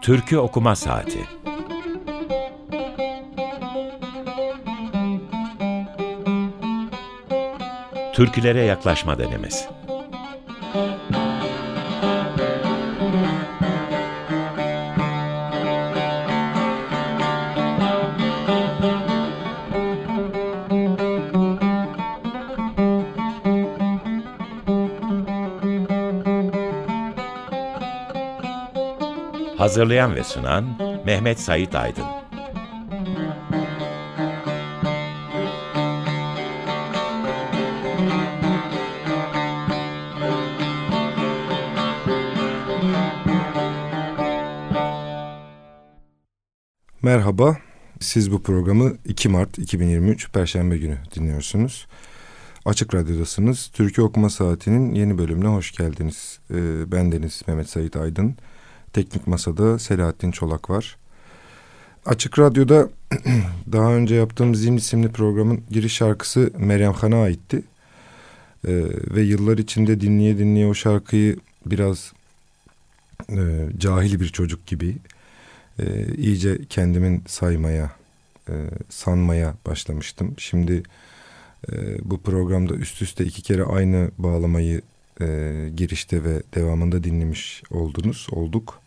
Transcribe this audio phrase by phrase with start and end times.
[0.00, 1.26] Türkü Okuma Saati.
[8.12, 9.79] Türkülere Yaklaşma Denemesi
[29.60, 30.64] Hazırlayan ve sunan
[31.06, 32.04] Mehmet Sait Aydın.
[47.02, 47.58] Merhaba,
[48.00, 51.86] siz bu programı 2 Mart 2023 Perşembe günü dinliyorsunuz.
[52.64, 53.70] Açık Radyo'dasınız.
[53.72, 56.40] Türkiye Okuma Saati'nin yeni bölümüne hoş geldiniz.
[56.50, 58.36] Ee, ben Deniz Mehmet Sait Aydın.
[58.92, 60.96] Teknik Masa'da Selahattin Çolak var.
[62.06, 62.88] Açık Radyo'da
[63.72, 67.62] daha önce yaptığım Zim isimli programın giriş şarkısı Meryem Han'a aitti.
[68.68, 68.72] Ee,
[69.14, 72.12] ve yıllar içinde dinleye dinleye o şarkıyı biraz
[73.28, 74.96] e, cahil bir çocuk gibi
[75.78, 77.90] e, iyice kendimin saymaya,
[78.48, 78.54] e,
[78.88, 80.34] sanmaya başlamıştım.
[80.38, 80.82] Şimdi
[81.72, 84.82] e, bu programda üst üste iki kere aynı bağlamayı
[85.20, 88.80] e, girişte ve devamında dinlemiş oldunuz, olduk.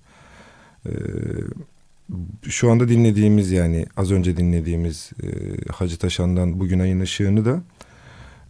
[0.86, 0.92] E,
[2.50, 5.28] şu anda dinlediğimiz yani az önce dinlediğimiz e,
[5.72, 7.64] Hacı Taşan'dan Bugün Ayın Işığını da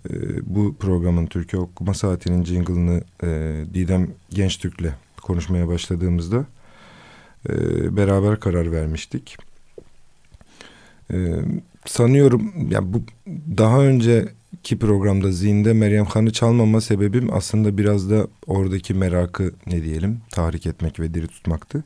[0.09, 0.13] e,
[0.55, 6.45] bu programın Türkiye Okuma Saati'nin jingle'ını e, Didem Gençtürk'le konuşmaya başladığımızda
[7.49, 7.53] e,
[7.97, 9.37] beraber karar vermiştik.
[11.11, 11.15] E,
[11.85, 13.03] sanıyorum ya bu
[13.57, 20.21] daha önceki programda Zinde Meryem Han'ı çalmama sebebim aslında biraz da oradaki merakı ne diyelim
[20.31, 21.83] tahrik etmek ve diri tutmaktı.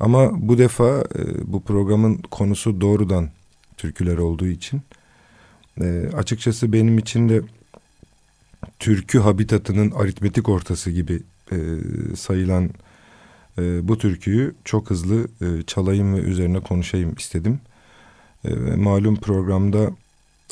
[0.00, 3.30] Ama bu defa e, bu programın konusu doğrudan
[3.76, 4.80] türküler olduğu için
[5.80, 7.42] e, açıkçası benim için de
[8.78, 11.56] türkü habitatının aritmetik ortası gibi e,
[12.16, 12.70] sayılan
[13.58, 17.60] e, bu türküyü çok hızlı e, çalayım ve üzerine konuşayım istedim.
[18.44, 19.90] E, malum programda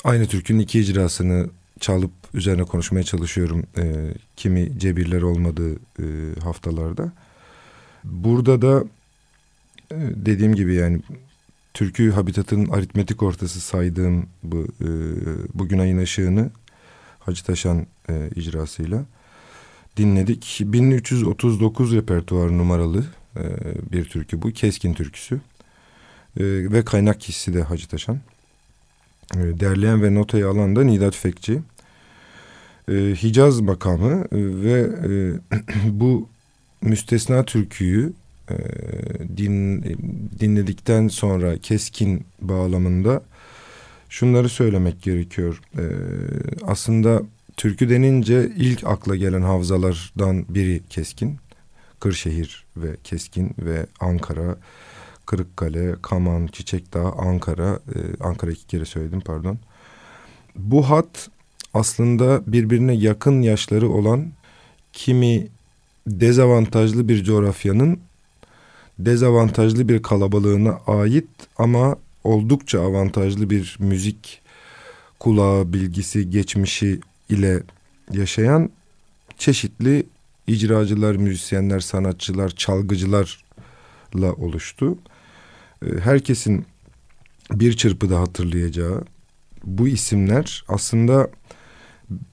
[0.05, 1.51] aynı türkünün iki icrasını
[1.81, 3.65] çalıp üzerine konuşmaya çalışıyorum.
[3.79, 6.07] E, kimi cebirler olmadığı e,
[6.43, 7.13] haftalarda.
[8.05, 8.85] Burada da
[9.93, 11.01] e, dediğim gibi yani
[11.75, 14.89] türkü habitatının aritmetik ortası saydığım bu e,
[15.55, 16.51] bugün ayın ışığını
[17.19, 19.05] Hacı Taşan e, icrasıyla
[19.97, 20.61] dinledik.
[20.65, 23.05] 1339 repertuar numaralı
[23.37, 23.43] e,
[23.93, 24.51] bir türkü bu.
[24.51, 25.41] Keskin türküsü.
[26.37, 28.19] E, ve kaynak kişisi de Hacı Taşan.
[29.35, 31.61] E, derleyen ve notayı alan da Nidat Fekçi.
[32.89, 35.11] E, Hicaz makamı e, ve e,
[35.91, 36.29] bu
[36.83, 38.13] müstesna türküyü
[38.51, 38.57] e,
[39.37, 39.83] din,
[40.41, 43.23] dinledikten sonra keskin bağlamında
[44.09, 45.61] şunları söylemek gerekiyor.
[46.67, 47.23] Aslında
[47.57, 51.39] türkü denince ilk akla gelen havzalardan biri Keskin.
[52.01, 54.57] Kırşehir ve Keskin ve Ankara,
[55.29, 57.79] Kırıkkale, Kaman, Çiçekdağ, Ankara.
[57.95, 59.59] Ee, Ankara iki kere söyledim pardon.
[60.57, 61.29] Bu hat
[61.75, 64.33] aslında birbirine yakın yaşları olan
[64.93, 65.49] kimi
[66.07, 68.01] dezavantajlı bir coğrafyanın
[68.99, 71.29] dezavantajlı bir kalabalığına ait
[71.59, 74.41] ama oldukça avantajlı bir müzik
[75.21, 77.63] kulağı, bilgisi, geçmişi ile
[78.13, 78.71] yaşayan
[79.39, 80.07] çeşitli
[80.47, 84.99] icracılar, müzisyenler, sanatçılar, çalgıcılarla oluştu.
[85.83, 86.67] Ee, herkesin
[87.53, 89.05] bir çırpıda hatırlayacağı
[89.65, 91.31] bu isimler aslında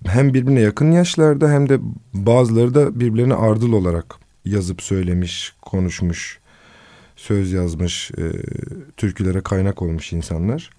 [0.05, 1.79] hem birbirine yakın yaşlarda hem de
[2.13, 6.39] bazıları da birbirlerine ardıl olarak yazıp söylemiş, konuşmuş,
[7.15, 8.31] söz yazmış, e,
[8.97, 10.69] türkülere kaynak olmuş insanlar.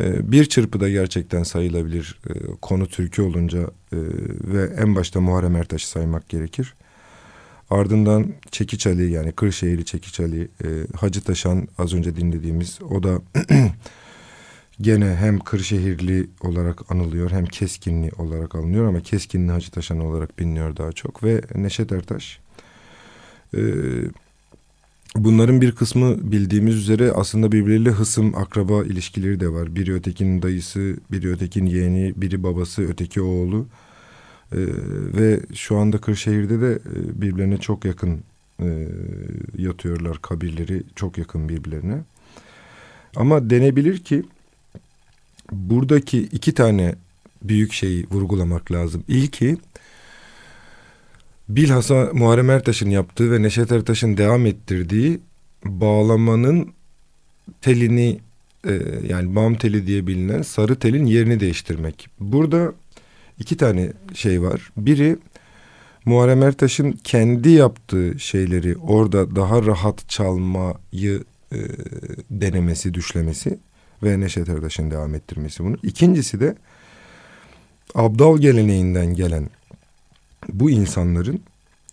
[0.00, 2.32] Ee, bir çırpıda gerçekten sayılabilir e,
[2.62, 3.60] konu türkü olunca
[3.92, 3.98] e,
[4.44, 6.74] ve en başta Muharrem Ertaş'ı saymak gerekir.
[7.70, 13.20] Ardından Çekiç Ali yani Kırşehirli Çekiç Ali, e, Hacı Taşan az önce dinlediğimiz o da
[14.80, 20.76] gene hem Kırşehirli olarak anılıyor hem Keskinli olarak alınıyor ama Keskinli Hacı Taşan olarak biliniyor
[20.76, 22.38] daha çok ve Neşet Ertaş.
[23.54, 24.12] Evet
[25.16, 29.76] Bunların bir kısmı bildiğimiz üzere aslında birbirleriyle hısım, akraba ilişkileri de var.
[29.76, 33.66] Biri ötekinin dayısı, biri ötekinin yeğeni, biri babası, öteki oğlu.
[34.52, 34.58] Ee,
[35.16, 38.20] ve şu anda Kırşehir'de de e, birbirlerine çok yakın
[38.60, 38.88] e,
[39.58, 41.98] yatıyorlar kabirleri, çok yakın birbirlerine.
[43.16, 44.22] Ama denebilir ki
[45.52, 46.94] buradaki iki tane
[47.42, 49.04] büyük şeyi vurgulamak lazım.
[49.08, 49.56] İlki
[51.48, 55.20] bilhassa Muharrem Ertaş'ın yaptığı ve Neşet Ertaş'ın devam ettirdiği
[55.64, 56.72] bağlamanın
[57.60, 58.20] telini
[58.68, 58.72] e,
[59.08, 62.08] yani bam teli diye bilinen sarı telin yerini değiştirmek.
[62.20, 62.72] Burada
[63.38, 64.70] iki tane şey var.
[64.76, 65.16] Biri
[66.04, 71.58] Muharrem Ertaş'ın kendi yaptığı şeyleri orada daha rahat çalmayı e,
[72.30, 73.58] denemesi, düşlemesi
[74.02, 75.76] ve Neşet Ertaş'ın devam ettirmesi bunu.
[75.82, 76.56] İkincisi de
[77.94, 79.50] Abdal geleneğinden gelen
[80.52, 81.40] bu insanların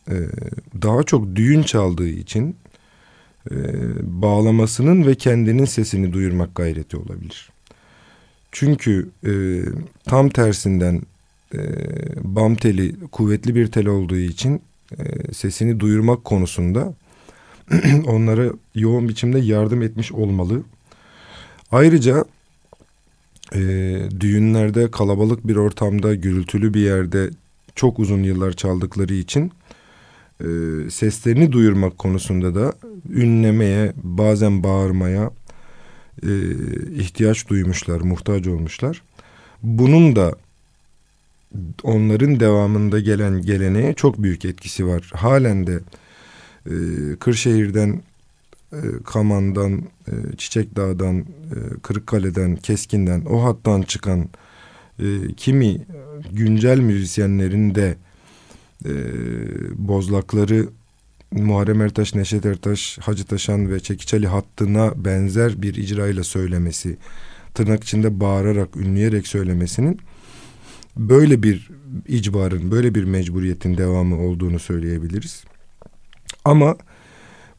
[0.09, 0.15] e,
[0.81, 2.55] daha çok düğün çaldığı için
[3.51, 3.55] e,
[4.01, 7.49] bağlamasının ve kendinin sesini duyurmak gayreti olabilir.
[8.51, 9.33] Çünkü e,
[10.05, 11.01] tam tersinden
[11.53, 11.59] e,
[12.23, 14.61] bam teli kuvvetli bir tel olduğu için
[14.99, 16.93] e, sesini duyurmak konusunda
[18.07, 20.63] onlara yoğun biçimde yardım etmiş olmalı.
[21.71, 22.25] Ayrıca
[23.55, 23.59] e,
[24.19, 27.29] düğünlerde kalabalık bir ortamda gürültülü bir yerde
[27.75, 29.51] çok uzun yıllar çaldıkları için
[30.39, 30.45] e,
[30.89, 32.73] seslerini duyurmak konusunda da
[33.09, 35.31] ünlemeye bazen bağırmaya
[36.23, 36.29] e,
[36.95, 39.01] ihtiyaç duymuşlar, muhtaç olmuşlar.
[39.63, 40.35] Bunun da
[41.83, 45.11] onların devamında gelen geleneğe çok büyük etkisi var.
[45.13, 45.79] Halen de
[46.65, 46.75] e,
[47.19, 48.01] Kırşehir'den,
[48.73, 51.25] e, Kaman'dan, e, Çiçek Dağ'dan, e,
[51.81, 54.29] Kırıkkale'den, Keskin'den o hattan çıkan
[54.99, 55.05] e,
[55.37, 55.81] kimi
[56.31, 57.95] güncel müzisyenlerin de
[58.85, 58.91] e,
[59.75, 60.67] bozlakları
[61.31, 66.97] Muharrem Ertaş, Neşet Ertaş, Hacı Taşan ve Çekiçali hattına benzer bir icrayla söylemesi,
[67.53, 69.99] tırnak içinde bağırarak, ünleyerek söylemesinin
[70.97, 71.69] böyle bir
[72.07, 75.43] icbarın, böyle bir mecburiyetin devamı olduğunu söyleyebiliriz.
[76.45, 76.77] Ama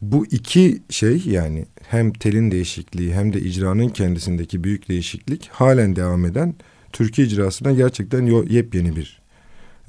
[0.03, 6.25] bu iki şey yani hem telin değişikliği hem de icranın kendisindeki büyük değişiklik halen devam
[6.25, 6.55] eden
[6.93, 9.21] Türkiye icrasına gerçekten yepyeni bir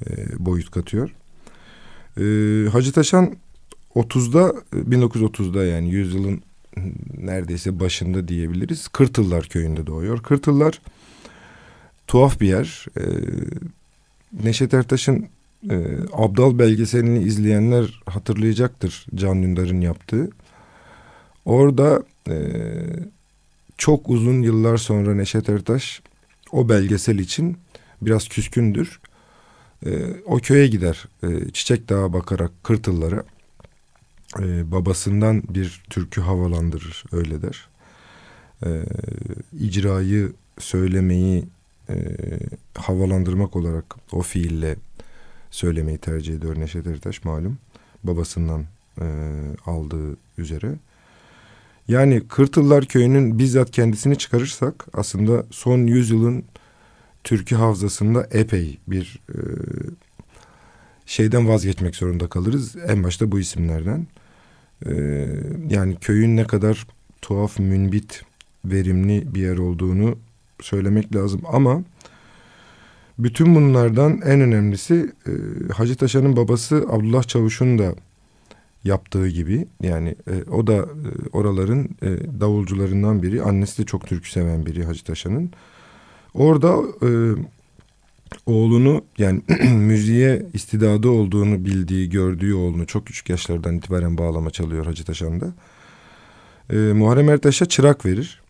[0.06, 1.10] e, boyut katıyor.
[2.16, 2.22] E,
[2.68, 3.36] Hacı Taşan
[3.94, 6.42] 30'da 1930'da yani yüzyılın
[7.18, 8.88] neredeyse başında diyebiliriz.
[8.88, 10.22] Kırtıllar köyünde doğuyor.
[10.22, 10.80] Kırtıllar
[12.06, 12.86] tuhaf bir yer.
[12.98, 13.04] E,
[14.44, 15.28] Neşet Ertaş'ın
[15.70, 15.76] e,
[16.12, 20.30] Abdal belgeselini izleyenler hatırlayacaktır Can Dündar'ın yaptığı.
[21.44, 22.36] Orada e,
[23.78, 26.02] çok uzun yıllar sonra Neşet Ertaş
[26.52, 27.56] o belgesel için
[28.02, 29.00] biraz küskündür.
[29.86, 29.90] E,
[30.24, 33.24] o köye gider e, Çiçek Dağı bakarak Kırtıllara.
[34.38, 37.68] E, babasından bir türkü havalandırır öyle der.
[38.66, 38.84] E,
[39.60, 41.44] icrayı söylemeyi
[41.90, 41.96] e,
[42.74, 44.76] havalandırmak olarak o fiille
[45.50, 47.58] söylemeyi tercih ediyor Neşet Ertaş malum.
[48.04, 48.64] Babasından
[49.00, 49.06] e,
[49.66, 50.74] aldığı üzere.
[51.88, 56.44] Yani Kırtıllar Köyü'nün bizzat kendisini çıkarırsak aslında son yüzyılın
[57.24, 59.38] türkü havzasında epey bir e,
[61.06, 62.76] şeyden vazgeçmek zorunda kalırız.
[62.88, 64.06] En başta bu isimlerden.
[64.86, 64.92] E,
[65.68, 66.86] yani köyün ne kadar
[67.22, 68.22] tuhaf, münbit,
[68.64, 70.18] verimli bir yer olduğunu
[70.60, 71.40] söylemek lazım.
[71.52, 71.82] Ama
[73.18, 75.32] bütün bunlardan en önemlisi e,
[75.72, 77.94] Hacı Taşan'ın babası Abdullah Çavuş'un da
[78.84, 83.42] yaptığı gibi yani e, o da e, oraların e, davulcularından biri.
[83.42, 85.50] Annesi de çok türkü seven biri Hacı Taşan'ın.
[86.34, 87.10] Orada e,
[88.46, 89.42] oğlunu yani
[89.74, 95.54] müziğe istidadı olduğunu bildiği, gördüğü oğlunu çok küçük yaşlardan itibaren bağlama çalıyor Hacı Taşan'da.
[96.70, 98.45] E, Muharrem Ertaş'a çırak verir.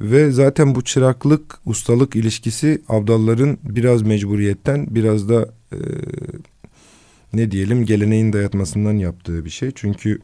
[0.00, 5.78] Ve zaten bu çıraklık, ustalık ilişkisi Abdalların biraz mecburiyetten biraz da e,
[7.32, 9.70] ne diyelim geleneğin dayatmasından yaptığı bir şey.
[9.74, 10.18] Çünkü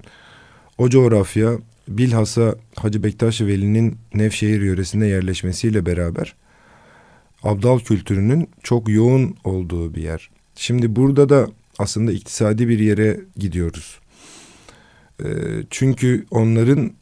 [0.79, 1.59] o coğrafya
[1.89, 6.35] bilhassa Hacı Bektaş Veli'nin Nevşehir yöresine yerleşmesiyle beraber
[7.43, 10.31] Abdal kültürünün çok yoğun olduğu bir yer.
[10.55, 11.49] Şimdi burada da
[11.79, 14.01] aslında iktisadi bir yere gidiyoruz.
[15.21, 15.27] E,
[15.71, 16.93] çünkü onların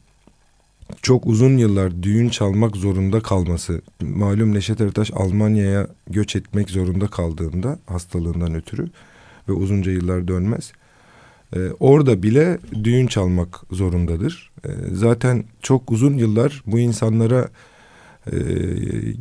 [1.01, 3.81] çok uzun yıllar düğün çalmak zorunda kalması.
[4.01, 8.89] Malum Neşet Ertaş Almanya'ya göç etmek zorunda kaldığında hastalığından ötürü
[9.49, 10.71] ve uzunca yıllar dönmez.
[11.55, 14.51] Ee, orada bile düğün çalmak zorundadır.
[14.65, 17.49] Ee, zaten çok uzun yıllar bu insanlara
[18.31, 18.37] e,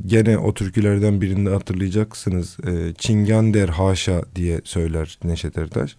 [0.07, 2.57] gene o türkülerden birinde hatırlayacaksınız.
[2.67, 5.97] E, Çingander haşa diye söyler Neşet Ertaş.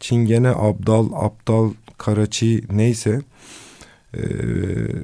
[0.00, 3.20] Çingene, Abdal, Aptal, Karaçi neyse
[4.16, 4.22] e,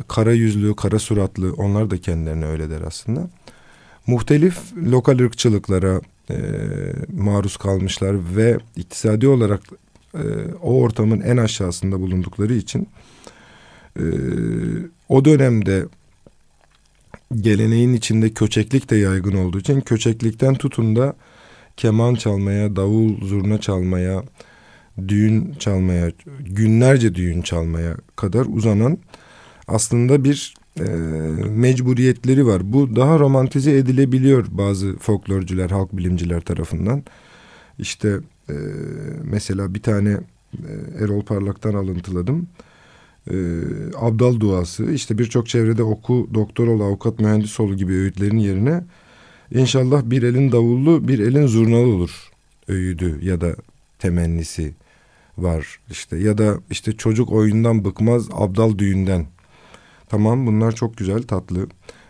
[0.08, 3.30] kara yüzlü, kara suratlı onlar da kendilerine öyle der aslında.
[4.06, 6.00] Muhtelif lokal ırkçılıklara
[6.30, 6.36] e,
[7.16, 9.60] maruz kalmışlar ve iktisadi olarak
[10.14, 10.24] e,
[10.62, 12.88] o ortamın en aşağısında bulundukları için
[13.96, 14.04] e,
[15.08, 15.86] o dönemde
[17.40, 21.16] geleneğin içinde köçeklik de yaygın olduğu için köçeklikten tutun da
[21.76, 24.22] keman çalmaya, davul, zurna çalmaya,
[25.08, 28.98] düğün çalmaya, günlerce düğün çalmaya kadar uzanan
[29.68, 30.84] aslında bir e,
[31.48, 32.72] mecburiyetleri var.
[32.72, 37.02] Bu daha romantize edilebiliyor bazı folklorcular, halk bilimciler tarafından.
[37.78, 38.18] İşte
[38.48, 38.54] e,
[39.22, 40.10] mesela bir tane
[40.52, 40.72] e,
[41.04, 42.48] Erol Parlak'tan alıntıladım.
[43.30, 43.36] E,
[43.96, 48.84] Abdal duası işte birçok çevrede oku, doktor ol, avukat, mühendis ol gibi öğütlerin yerine
[49.50, 52.30] inşallah bir elin davullu bir elin zurnalı olur
[52.68, 53.56] öğüdü ya da
[53.98, 54.72] temennisi
[55.38, 56.16] var işte.
[56.16, 59.26] Ya da işte çocuk oyundan bıkmaz abdal düğünden.
[60.08, 61.66] Tamam bunlar çok güzel tatlı.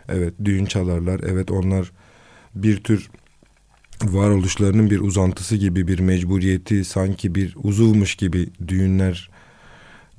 [0.09, 1.21] Evet düğün çalarlar.
[1.23, 1.91] Evet onlar
[2.55, 3.09] bir tür
[4.03, 9.29] varoluşlarının bir uzantısı gibi bir mecburiyeti sanki bir uzuvmuş gibi düğünler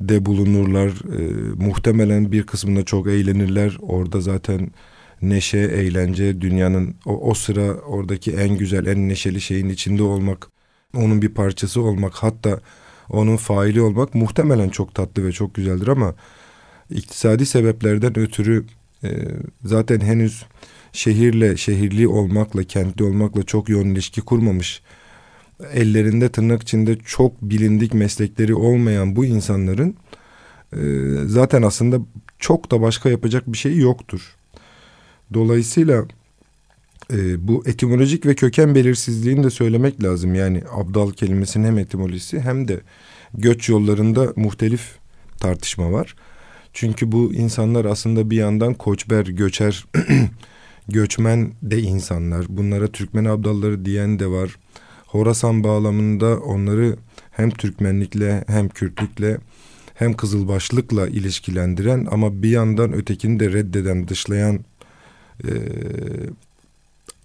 [0.01, 0.89] de bulunurlar.
[0.89, 1.23] E,
[1.65, 3.77] muhtemelen bir kısmında çok eğlenirler.
[3.81, 4.71] Orada zaten
[5.23, 10.47] neşe, eğlence dünyanın o, o sıra oradaki en güzel, en neşeli şeyin içinde olmak,
[10.97, 12.61] onun bir parçası olmak, hatta
[13.11, 16.15] onun faili olmak muhtemelen çok tatlı ve çok güzeldir ama
[16.91, 18.65] iktisadi sebeplerden ötürü
[19.05, 19.09] e,
[19.65, 20.45] zaten henüz
[20.93, 24.83] şehirle, şehirli olmakla, kentli olmakla çok yoğun ilişki kurmamış,
[25.73, 29.97] ellerinde tırnak içinde çok bilindik meslekleri olmayan bu insanların
[30.73, 30.81] e,
[31.27, 31.99] zaten aslında
[32.39, 34.37] çok da başka yapacak bir şey yoktur.
[35.35, 36.05] Dolayısıyla
[37.13, 40.35] e, bu etimolojik ve köken belirsizliğini de söylemek lazım.
[40.35, 42.81] Yani abdal kelimesinin hem etimolojisi hem de
[43.35, 44.99] göç yollarında muhtelif
[45.41, 46.15] tartışma var.
[46.73, 49.85] Çünkü bu insanlar aslında bir yandan koçber, göçer
[50.89, 52.47] göçmen de insanlar.
[52.49, 54.57] Bunlara Türkmen abdalları diyen de var.
[55.07, 56.97] Horasan bağlamında onları
[57.31, 59.39] hem Türkmenlikle hem Kürtlükle
[59.95, 64.65] hem Kızılbaşlıkla ilişkilendiren ama bir yandan ötekini de reddeden, dışlayan
[65.45, 65.51] e,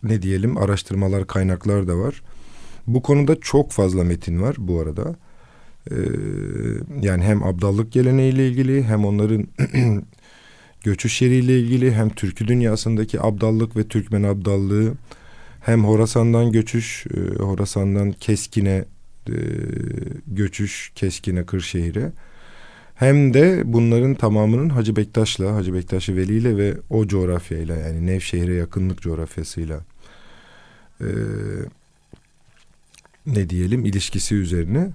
[0.03, 2.21] ne diyelim araştırmalar, kaynaklar da var.
[2.87, 5.15] Bu konuda çok fazla metin var bu arada.
[5.91, 5.95] Ee,
[7.01, 9.47] yani hem abdallık geleneğiyle ilgili hem onların
[10.83, 14.93] göçüş yeriyle ilgili hem türkü dünyasındaki abdallık ve Türkmen abdallığı
[15.59, 18.85] hem Horasan'dan göçüş, e, Horasan'dan Keskin'e
[19.27, 19.35] e,
[20.27, 22.11] göçüş, Keskin'e, Kırşehir'e
[22.99, 28.53] hem de bunların tamamının Hacı Bektaş'la, Hacı Bektaş Veli ile ve o coğrafyayla yani Nevşehir'e
[28.53, 29.79] yakınlık coğrafyasıyla
[31.01, 31.07] e,
[33.25, 34.91] ne diyelim ilişkisi üzerine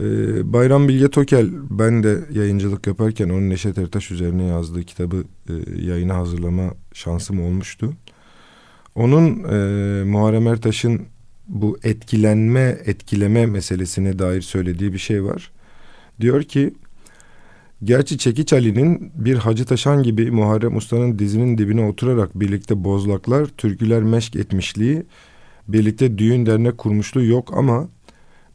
[0.00, 5.82] ee, Bayram Bilge Tokel ben de yayıncılık yaparken onun Neşet Ertaş üzerine yazdığı kitabı e,
[5.82, 7.92] yayına hazırlama şansım olmuştu.
[8.94, 11.02] Onun e, Muharrem Ertaş'ın
[11.48, 15.50] bu etkilenme, etkileme meselesine dair söylediği bir şey var.
[16.20, 16.74] Diyor ki,
[17.84, 24.02] gerçi Çekiç Ali'nin bir Hacı Taşan gibi Muharrem Usta'nın dizinin dibine oturarak birlikte bozlaklar, türküler
[24.02, 25.02] meşk etmişliği,
[25.68, 27.88] birlikte düğün dernek kurmuşluğu yok ama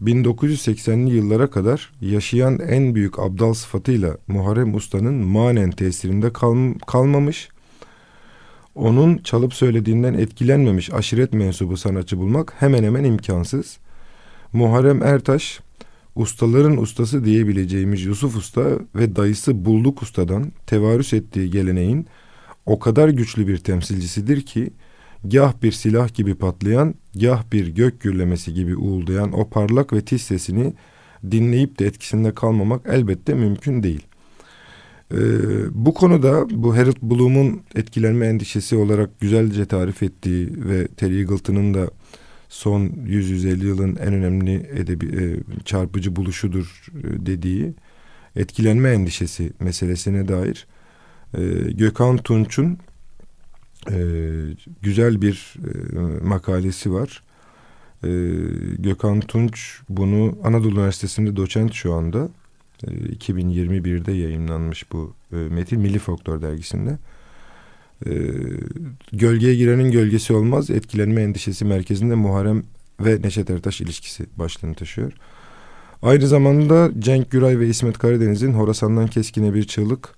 [0.04, 7.50] 1980'li yıllara kadar yaşayan en büyük abdal sıfatıyla Muharrem Usta'nın manen tesirinde kal kalmamış,
[8.76, 13.78] onun çalıp söylediğinden etkilenmemiş aşiret mensubu sanatçı bulmak hemen hemen imkansız.
[14.54, 15.60] Muharrem Ertaş,
[16.20, 22.08] ustaların ustası diyebileceğimiz Yusuf Usta ve dayısı Bulduk Usta'dan tevarüs ettiği geleneğin
[22.66, 24.70] o kadar güçlü bir temsilcisidir ki,
[25.24, 30.22] gah bir silah gibi patlayan, gah bir gök gürlemesi gibi uğuldayan o parlak ve tiz
[30.22, 30.74] sesini
[31.32, 34.08] dinleyip de etkisinde kalmamak elbette mümkün değil.
[35.14, 35.18] Ee,
[35.72, 41.90] bu konuda bu Harold Bloom'un etkilenme endişesi olarak güzelce tarif ettiği ve Terry Eagleton'ın da
[42.50, 45.24] son 100-150 yılın en önemli edebi, e,
[45.64, 47.74] çarpıcı buluşudur e, dediği
[48.36, 50.68] etkilenme endişesi meselesine dair
[51.34, 52.78] e, Gökhan Tunç'un
[53.92, 54.00] e,
[54.82, 57.24] güzel bir e, makalesi var.
[58.04, 58.10] E,
[58.80, 62.30] Gökhan Tunç bunu Anadolu Üniversitesi'nde doçent şu anda.
[62.84, 66.98] E, 2021'de yayınlanmış bu e, metin Milli Folklor dergisinde.
[68.06, 68.12] E,
[69.14, 70.70] gölgeye girenin gölgesi olmaz.
[70.70, 72.64] Etkilenme endişesi merkezinde Muharrem
[73.00, 75.14] ve Neşet Ertaş ilişkisi başlığını taşıyor.
[76.02, 80.16] Aynı zamanda Cenk Güray ve İsmet Karadeniz'in Horasan'dan Keskin'e bir çığlık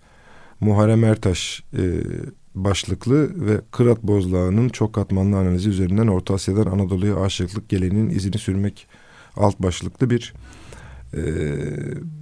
[0.60, 1.84] Muharrem Ertaş e,
[2.56, 8.88] başlıklı ve Kırat Bozlağı'nın çok katmanlı analizi üzerinden Orta Asya'dan Anadolu'ya aşıklık geleneğinin izini sürmek
[9.36, 10.34] alt başlıklı bir
[11.14, 11.22] e,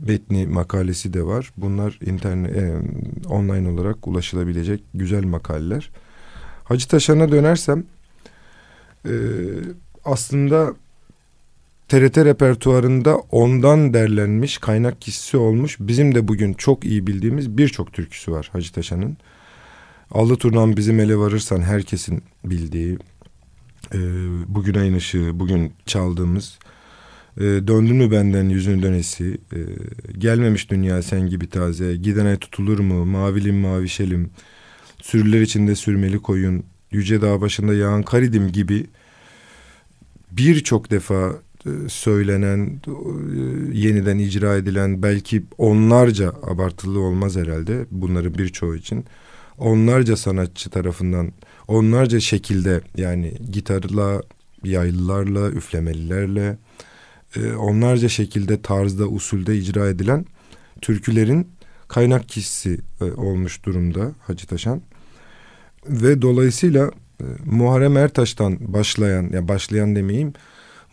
[0.08, 1.52] metni makalesi de var.
[1.58, 2.82] Bunlar internet e,
[3.30, 5.92] online olarak ulaşılabilecek güzel makaleler.
[6.64, 7.84] Hacı Taşan'a dönersem
[9.06, 9.14] e,
[10.06, 10.74] aslında
[11.88, 18.32] TRT repertuarında ondan derlenmiş kaynak kişisi olmuş bizim de bugün çok iyi bildiğimiz birçok türküsü
[18.32, 19.18] var Hacı Taşan'ın.
[20.12, 22.98] Allı Turnam bizim ele varırsan herkesin bildiği
[23.94, 24.00] e,
[24.48, 26.60] bugün ayın ışığı bugün çaldığımız
[27.38, 29.60] E, döndün mü benden yüzünü dönesi, e,
[30.18, 34.30] gelmemiş dünya sen gibi taze, gidene tutulur mu, mavilim mavişelim,
[35.02, 38.86] sürüler içinde sürmeli koyun, yüce dağ başında yağan karidim gibi
[40.32, 42.92] birçok defa e, söylenen, e,
[43.78, 49.06] yeniden icra edilen belki onlarca abartılı olmaz herhalde bunların birçoğu için.
[49.58, 51.32] Onlarca sanatçı tarafından
[51.68, 54.22] onlarca şekilde yani gitarla,
[54.64, 56.58] yaylılarla, üflemelilerle
[57.36, 60.26] e, onlarca şekilde tarzda, usulde icra edilen
[60.82, 61.48] türkülerin
[61.88, 62.80] kaynak kişisi
[63.18, 64.82] olmuş durumda Hacı Taşan.
[65.90, 66.92] Ve dolayısıyla
[67.46, 70.34] Muharrem Ertaş'tan başlayan, ya başlayan demeyeyim,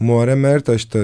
[0.00, 1.00] Muharrem Ertaş'ta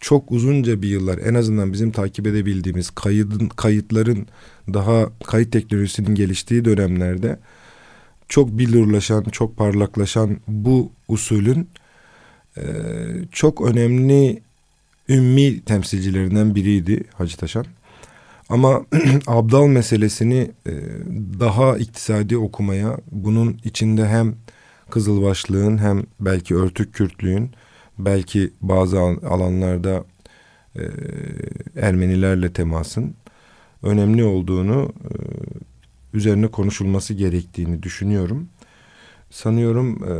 [0.00, 4.26] çok uzunca bir yıllar en azından bizim takip edebildiğimiz kaydın, kayıtların
[4.74, 7.38] daha kayıt teknolojisinin geliştiği dönemlerde
[8.28, 11.68] çok bilurlaşan, çok parlaklaşan bu usulün
[12.56, 12.64] e,
[13.32, 14.42] çok önemli
[15.08, 17.66] ümmi temsilcilerinden biriydi Hacı Taşan.
[18.48, 18.86] Ama
[19.26, 20.72] abdal meselesini e,
[21.40, 24.34] daha iktisadi okumaya, bunun içinde hem
[24.90, 27.50] Kızılbaşlığın hem belki Örtük Kürtlüğün
[27.98, 30.04] belki bazı alanlarda
[30.76, 30.82] e,
[31.76, 33.14] Ermenilerle temasın
[33.82, 35.14] önemli olduğunu e,
[36.16, 38.48] üzerine konuşulması gerektiğini düşünüyorum.
[39.30, 40.14] Sanıyorum e,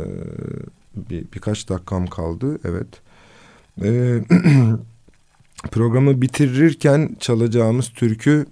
[1.09, 2.59] bir, birkaç dakikam kaldı.
[2.65, 2.87] Evet.
[3.83, 4.21] E,
[5.71, 8.45] programı bitirirken çalacağımız türkü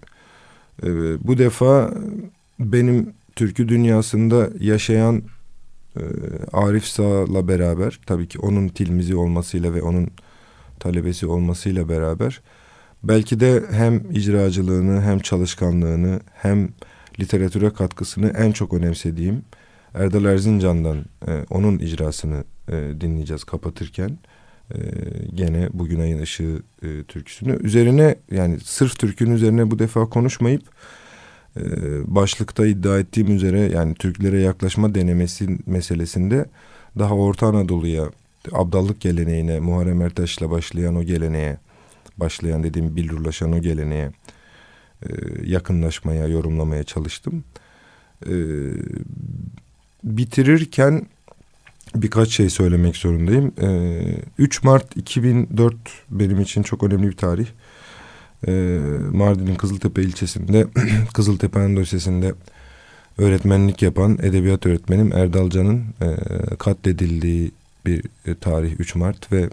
[0.84, 0.88] e,
[1.28, 1.94] bu defa
[2.60, 5.22] benim türkü dünyasında yaşayan
[5.98, 6.02] e,
[6.54, 10.08] Arif Sağ'la beraber tabii ki onun tilmizi olmasıyla ve onun
[10.80, 12.42] talebesi olmasıyla beraber
[13.04, 16.70] belki de hem icracılığını hem çalışkanlığını hem
[17.20, 19.42] literatüre katkısını en çok önemsediğim
[19.96, 24.18] Erdal Erzincan'dan e, onun icrasını e, dinleyeceğiz kapatırken
[24.72, 24.78] e,
[25.34, 30.64] gene bugün ayın ışığı e, türküsünü üzerine yani sırf türkünün üzerine bu defa konuşmayıp
[31.58, 31.62] e,
[32.16, 36.46] başlıkta iddia ettiğim üzere yani Türklere yaklaşma denemesi meselesinde
[37.00, 38.10] daha Orta Anadolu'ya
[38.52, 41.58] abdallık geleneğine Muharrem Ertaş'la başlayan o geleneğe
[42.18, 44.12] başlayan dediğim billurlaşan o geleneğe
[45.04, 45.10] e,
[45.46, 47.44] yakınlaşmaya yorumlamaya çalıştım.
[48.26, 48.34] E,
[50.06, 51.06] bitirirken
[51.96, 53.54] birkaç şey söylemek zorundayım.
[53.62, 53.68] E,
[54.38, 55.76] 3 Mart 2004
[56.10, 57.48] benim için çok önemli bir tarih
[58.48, 58.80] e,
[59.12, 60.68] Mardin'in Kızıltepe ilçesinde
[61.14, 62.34] Kızıltepe Endüstrisi'nde
[63.18, 66.16] öğretmenlik yapan edebiyat öğretmenim Erdal Can'ın e,
[66.56, 67.52] katledildiği
[67.86, 69.50] bir e, tarih 3 Mart ve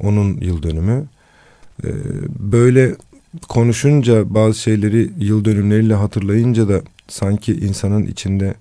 [0.00, 1.04] onun yıl dönümü.
[1.84, 1.88] E,
[2.38, 2.94] böyle
[3.48, 8.54] konuşunca bazı şeyleri yıl dönümleriyle hatırlayınca da sanki insanın içinde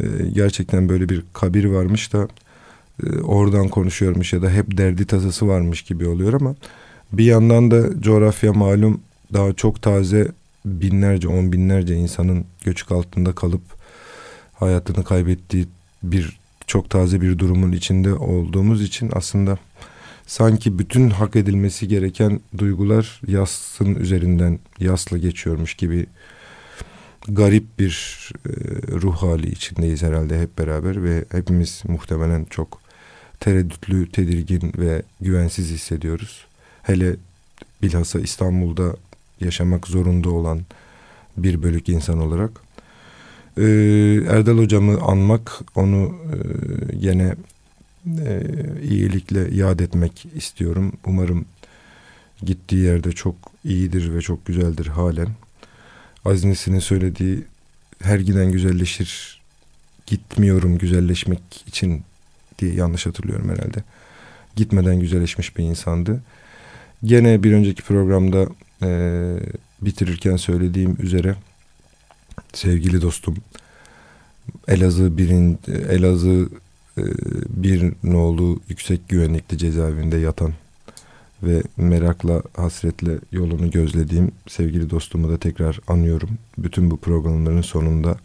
[0.00, 2.28] e, gerçekten böyle bir kabir varmış da
[3.06, 6.54] e, oradan konuşuyormuş ya da hep derdi tasası varmış gibi oluyor ama
[7.12, 9.00] bir yandan da coğrafya malum
[9.32, 10.28] daha çok taze
[10.64, 13.62] binlerce, on binlerce insanın göçük altında kalıp
[14.54, 15.66] hayatını kaybettiği
[16.02, 19.58] bir çok taze bir durumun içinde olduğumuz için aslında
[20.26, 26.06] sanki bütün hak edilmesi gereken duygular yasın üzerinden yasla geçiyormuş gibi
[27.28, 28.50] garip bir e,
[28.92, 32.80] ruh hali içindeyiz herhalde hep beraber ve hepimiz muhtemelen çok
[33.40, 36.46] tereddütlü, tedirgin ve güvensiz hissediyoruz
[36.84, 37.16] hele
[37.82, 38.96] bilhassa İstanbul'da
[39.40, 40.60] yaşamak zorunda olan
[41.36, 42.50] bir bölük insan olarak.
[43.58, 43.62] Ee,
[44.28, 47.34] Erdal hocamı anmak, onu e, gene
[48.26, 48.42] e,
[48.82, 50.92] iyilikle yad etmek istiyorum.
[51.06, 51.44] Umarım
[52.42, 53.34] gittiği yerde çok
[53.64, 55.28] iyidir ve çok güzeldir halen.
[56.24, 57.44] Aznesinin söylediği
[58.02, 59.40] her giden güzelleşir,
[60.06, 62.02] gitmiyorum güzelleşmek için
[62.58, 63.82] diye yanlış hatırlıyorum herhalde.
[64.56, 66.22] Gitmeden güzelleşmiş bir insandı.
[67.04, 68.46] Gene bir önceki programda
[68.82, 68.88] e,
[69.82, 71.36] bitirirken söylediğim üzere
[72.52, 73.36] sevgili dostum
[74.68, 75.58] Elazığ birin
[75.90, 76.48] Elazığ
[76.98, 77.02] e,
[77.48, 80.52] bir nolu yüksek güvenlikli cezaevinde yatan
[81.44, 86.30] ve merakla hasretle yolunu gözlediğim sevgili dostumu da tekrar anıyorum.
[86.58, 88.16] Bütün bu programların sonunda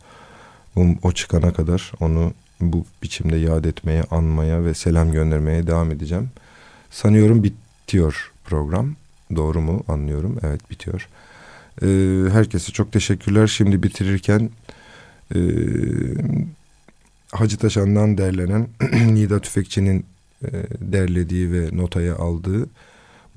[0.75, 6.29] um, o çıkana kadar onu bu biçimde yad etmeye, anmaya ve selam göndermeye devam edeceğim.
[6.91, 8.95] Sanıyorum bitiyor program.
[9.35, 10.37] Doğru mu anlıyorum?
[10.43, 11.07] Evet bitiyor.
[11.81, 13.47] Ee, herkese çok teşekkürler.
[13.47, 14.49] Şimdi bitirirken
[15.35, 15.39] e,
[17.31, 18.67] Hacı Taşan'dan derlenen
[19.13, 20.05] Nida Tüfekçi'nin
[20.43, 20.47] e,
[20.79, 22.69] derlediği ve notaya aldığı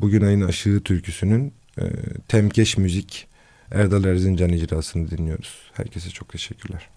[0.01, 1.85] Bugün Ayın Aşığı türküsünün e,
[2.29, 3.29] Temkeş Müzik
[3.71, 5.71] Erdal Erzincan icrasını dinliyoruz.
[5.73, 6.89] Herkese çok teşekkürler.